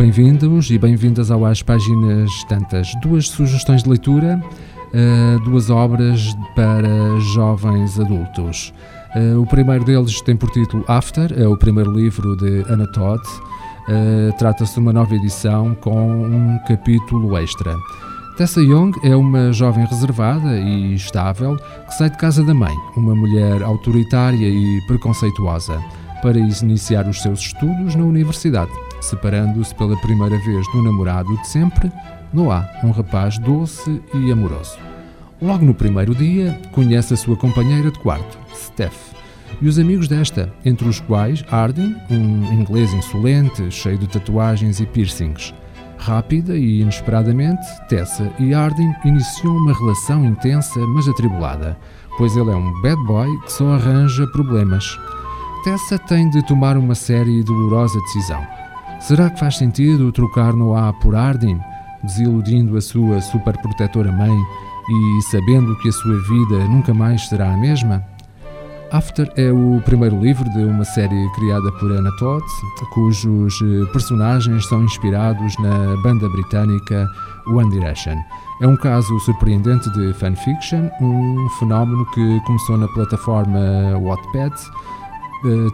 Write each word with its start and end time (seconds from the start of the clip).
bem-vindos 0.00 0.70
e 0.70 0.78
bem-vindas 0.78 1.30
ao 1.30 1.44
Às 1.44 1.62
Páginas 1.62 2.30
Tantas. 2.48 2.90
Duas 3.02 3.28
sugestões 3.28 3.82
de 3.82 3.90
leitura, 3.90 4.42
uh, 4.94 5.44
duas 5.44 5.68
obras 5.68 6.34
para 6.56 7.20
jovens 7.34 8.00
adultos. 8.00 8.72
Uh, 9.14 9.38
o 9.38 9.46
primeiro 9.46 9.84
deles 9.84 10.22
tem 10.22 10.34
por 10.34 10.48
título 10.52 10.86
After, 10.88 11.30
é 11.38 11.46
o 11.46 11.54
primeiro 11.54 11.92
livro 11.92 12.34
de 12.38 12.64
Anna 12.72 12.90
Todd. 12.92 13.22
Uh, 13.90 14.32
Trata-se 14.38 14.72
de 14.72 14.80
uma 14.80 14.90
nova 14.90 15.14
edição 15.14 15.74
com 15.74 16.24
um 16.24 16.58
capítulo 16.66 17.36
extra. 17.36 17.76
Tessa 18.38 18.62
Young 18.62 18.92
é 19.04 19.14
uma 19.14 19.52
jovem 19.52 19.84
reservada 19.84 20.58
e 20.58 20.94
estável 20.94 21.56
que 21.86 21.94
sai 21.94 22.08
de 22.08 22.16
casa 22.16 22.42
da 22.42 22.54
mãe, 22.54 22.74
uma 22.96 23.14
mulher 23.14 23.62
autoritária 23.62 24.48
e 24.48 24.80
preconceituosa, 24.86 25.78
para 26.22 26.38
iniciar 26.38 27.06
os 27.06 27.20
seus 27.20 27.40
estudos 27.40 27.94
na 27.94 28.04
universidade. 28.04 28.72
Separando-se 29.00 29.74
pela 29.74 29.96
primeira 30.00 30.38
vez 30.38 30.66
do 30.72 30.82
namorado 30.82 31.36
de 31.38 31.48
sempre, 31.48 31.90
Noah, 32.32 32.68
um 32.84 32.90
rapaz 32.90 33.38
doce 33.38 34.00
e 34.14 34.30
amoroso. 34.30 34.78
Logo 35.40 35.64
no 35.64 35.74
primeiro 35.74 36.14
dia, 36.14 36.60
conhece 36.72 37.14
a 37.14 37.16
sua 37.16 37.36
companheira 37.36 37.90
de 37.90 37.98
quarto, 37.98 38.38
Steph, 38.54 39.14
e 39.60 39.66
os 39.66 39.78
amigos 39.78 40.06
desta, 40.06 40.52
entre 40.64 40.86
os 40.86 41.00
quais 41.00 41.42
Harding, 41.50 41.96
um 42.10 42.52
inglês 42.52 42.92
insolente, 42.92 43.70
cheio 43.70 43.98
de 43.98 44.06
tatuagens 44.06 44.80
e 44.80 44.86
piercings. 44.86 45.54
Rápida 45.98 46.56
e 46.56 46.80
inesperadamente, 46.80 47.66
Tessa 47.88 48.30
e 48.38 48.54
Harding 48.54 48.94
iniciam 49.04 49.56
uma 49.56 49.74
relação 49.74 50.24
intensa 50.24 50.80
mas 50.86 51.08
atribulada, 51.08 51.76
pois 52.16 52.36
ele 52.36 52.50
é 52.50 52.56
um 52.56 52.80
bad 52.80 53.02
boy 53.06 53.28
que 53.40 53.52
só 53.52 53.72
arranja 53.72 54.26
problemas. 54.28 54.98
Tessa 55.64 55.98
tem 55.98 56.30
de 56.30 56.46
tomar 56.46 56.78
uma 56.78 56.94
séria 56.94 57.30
e 57.30 57.42
dolorosa 57.42 58.00
decisão. 58.00 58.59
Será 59.00 59.30
que 59.30 59.40
faz 59.40 59.56
sentido 59.56 60.12
trocar 60.12 60.52
Noah 60.52 60.92
por 60.92 61.14
Harding, 61.14 61.58
desiludindo 62.02 62.76
a 62.76 62.80
sua 62.82 63.20
superprotetora 63.20 64.12
mãe 64.12 64.36
e 64.88 65.22
sabendo 65.22 65.76
que 65.78 65.88
a 65.88 65.92
sua 65.92 66.16
vida 66.28 66.68
nunca 66.68 66.92
mais 66.92 67.26
será 67.26 67.52
a 67.52 67.56
mesma? 67.56 68.04
After 68.92 69.32
é 69.36 69.50
o 69.50 69.80
primeiro 69.84 70.20
livro 70.20 70.48
de 70.50 70.64
uma 70.64 70.84
série 70.84 71.28
criada 71.34 71.72
por 71.72 71.90
Anna 71.92 72.10
Todd, 72.18 72.44
cujos 72.92 73.54
eh, 73.62 73.90
personagens 73.92 74.66
são 74.66 74.82
inspirados 74.82 75.56
na 75.58 75.96
banda 76.02 76.28
britânica 76.28 77.08
One 77.46 77.70
Direction. 77.70 78.16
É 78.60 78.66
um 78.66 78.76
caso 78.76 79.18
surpreendente 79.20 79.88
de 79.92 80.12
fanfiction, 80.14 80.90
um 81.00 81.48
fenómeno 81.58 82.04
que 82.12 82.40
começou 82.40 82.76
na 82.76 82.88
plataforma 82.88 83.96
Wattpad, 83.96 84.54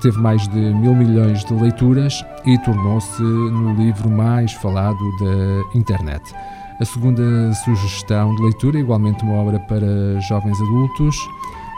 teve 0.00 0.18
mais 0.18 0.46
de 0.48 0.58
mil 0.58 0.94
milhões 0.94 1.44
de 1.44 1.54
leituras 1.54 2.24
e 2.44 2.58
tornou-se 2.58 3.22
no 3.22 3.74
livro 3.74 4.10
mais 4.10 4.52
falado 4.52 4.98
da 5.18 5.78
internet. 5.78 6.34
A 6.80 6.84
segunda 6.84 7.52
sugestão 7.64 8.34
de 8.34 8.42
leitura, 8.42 8.78
igualmente 8.78 9.24
uma 9.24 9.34
obra 9.34 9.58
para 9.60 10.20
jovens 10.20 10.60
adultos, 10.60 11.16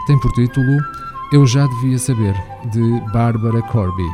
tem 0.07 0.19
por 0.19 0.31
título 0.33 0.77
Eu 1.31 1.47
Já 1.47 1.65
Devia 1.67 1.97
Saber, 1.97 2.35
de 2.71 2.99
Barbara 3.11 3.61
Corby. 3.61 4.07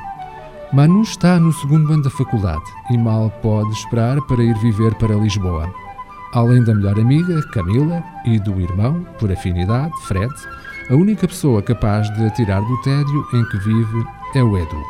Manu 0.71 1.01
está 1.01 1.39
no 1.39 1.53
segundo 1.53 1.91
ano 1.93 2.03
da 2.03 2.09
faculdade 2.09 2.63
e 2.91 2.97
mal 2.97 3.29
pode 3.41 3.71
esperar 3.71 4.21
para 4.23 4.43
ir 4.43 4.55
viver 4.57 4.93
para 4.95 5.15
Lisboa. 5.15 5.71
Além 6.33 6.63
da 6.63 6.75
melhor 6.75 6.99
amiga, 6.99 7.41
Camila, 7.53 8.03
e 8.25 8.37
do 8.39 8.59
irmão, 8.59 9.05
por 9.17 9.31
afinidade, 9.31 9.93
Fred, 10.01 10.33
a 10.89 10.93
única 10.93 11.27
pessoa 11.27 11.63
capaz 11.63 12.13
de 12.15 12.29
tirar 12.35 12.61
do 12.61 12.81
tédio 12.81 13.25
em 13.33 13.43
que 13.45 13.57
vive 13.57 14.05
é 14.35 14.43
o 14.43 14.55
Edu. 14.55 14.83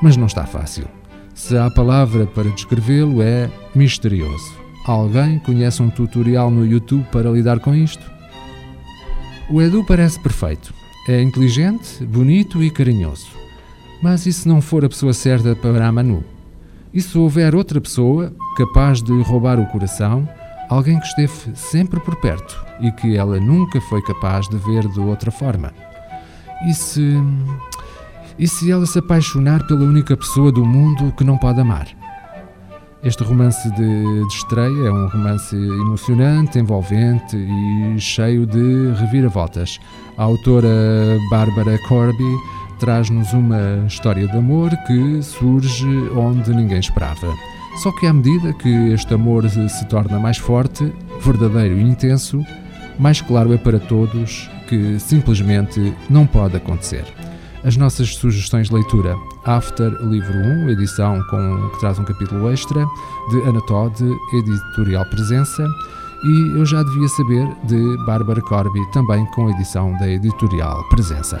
Mas 0.00 0.16
não 0.16 0.26
está 0.26 0.44
fácil. 0.44 0.84
Se 1.32 1.56
há 1.56 1.70
palavra 1.70 2.26
para 2.26 2.50
descrevê-lo, 2.50 3.22
é 3.22 3.48
misterioso. 3.74 4.52
Alguém 4.84 5.38
conhece 5.38 5.80
um 5.80 5.88
tutorial 5.88 6.50
no 6.50 6.66
YouTube 6.66 7.06
para 7.12 7.30
lidar 7.30 7.60
com 7.60 7.72
isto? 7.72 8.02
O 9.48 9.62
Edu 9.62 9.84
parece 9.86 10.18
perfeito. 10.18 10.74
É 11.08 11.22
inteligente, 11.22 12.04
bonito 12.04 12.62
e 12.62 12.70
carinhoso. 12.70 13.28
Mas 14.02 14.26
e 14.26 14.32
se 14.32 14.48
não 14.48 14.60
for 14.60 14.84
a 14.84 14.88
pessoa 14.88 15.12
certa 15.12 15.54
para 15.54 15.86
a 15.86 15.92
Manu? 15.92 16.24
E 16.92 17.00
se 17.00 17.16
houver 17.16 17.54
outra 17.54 17.80
pessoa 17.80 18.32
capaz 18.56 19.00
de 19.00 19.12
lhe 19.12 19.22
roubar 19.22 19.60
o 19.60 19.66
coração, 19.66 20.28
alguém 20.68 20.98
que 20.98 21.06
esteve 21.06 21.54
sempre 21.54 22.00
por 22.00 22.16
perto 22.16 22.64
e 22.80 22.90
que 22.92 23.16
ela 23.16 23.38
nunca 23.38 23.80
foi 23.82 24.02
capaz 24.02 24.48
de 24.48 24.56
ver 24.56 24.88
de 24.88 25.00
outra 25.00 25.30
forma? 25.30 25.72
E 26.66 26.74
se. 26.74 27.16
E 28.38 28.48
se 28.48 28.70
ela 28.70 28.86
se 28.86 28.98
apaixonar 28.98 29.66
pela 29.66 29.84
única 29.84 30.16
pessoa 30.16 30.50
do 30.50 30.64
mundo 30.64 31.12
que 31.12 31.22
não 31.22 31.36
pode 31.36 31.60
amar? 31.60 31.86
Este 33.04 33.24
romance 33.24 33.68
de, 33.72 34.28
de, 34.28 34.34
estreia 34.34 34.86
é 34.86 34.92
um 34.92 35.08
romance 35.08 35.56
emocionante, 35.56 36.58
envolvente 36.58 37.36
e 37.36 38.00
cheio 38.00 38.46
de 38.46 38.92
reviravoltas. 38.92 39.78
A 40.16 40.22
autora 40.22 40.68
Bárbara 41.28 41.76
Corby 41.88 42.36
traz-nos 42.78 43.32
uma 43.32 43.84
história 43.88 44.26
de 44.28 44.36
amor 44.36 44.70
que 44.86 45.20
surge 45.20 45.88
onde 46.16 46.54
ninguém 46.54 46.78
esperava. 46.78 47.51
Só 47.76 47.90
que 47.92 48.06
à 48.06 48.12
medida 48.12 48.52
que 48.52 48.68
este 48.92 49.14
amor 49.14 49.48
se 49.48 49.84
torna 49.86 50.18
mais 50.18 50.38
forte, 50.38 50.92
verdadeiro 51.20 51.78
e 51.78 51.82
intenso, 51.82 52.44
mais 52.98 53.20
claro 53.20 53.52
é 53.52 53.56
para 53.56 53.78
todos 53.78 54.48
que 54.68 54.98
simplesmente 55.00 55.92
não 56.08 56.26
pode 56.26 56.56
acontecer 56.56 57.04
as 57.64 57.76
nossas 57.76 58.14
sugestões 58.14 58.68
de 58.68 58.74
leitura. 58.74 59.16
After, 59.44 59.90
livro 60.02 60.34
1, 60.34 60.70
edição 60.70 61.22
com, 61.30 61.70
que 61.70 61.80
traz 61.80 61.98
um 61.98 62.04
capítulo 62.04 62.50
extra, 62.50 62.84
de 63.30 63.40
Ana 63.42 63.60
Todd, 63.62 63.94
editorial 64.34 65.04
Presença, 65.06 65.66
e 66.24 66.58
Eu 66.58 66.64
Já 66.64 66.82
Devia 66.82 67.08
Saber, 67.08 67.48
de 67.64 67.96
Bárbara 68.04 68.40
Corby, 68.40 68.80
também 68.92 69.24
com 69.26 69.50
edição 69.50 69.92
da 69.98 70.08
editorial 70.08 70.82
Presença. 70.88 71.40